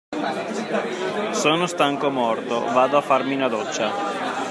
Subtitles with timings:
[1.33, 4.39] Sono stanco morto, vado a farmi una doccia.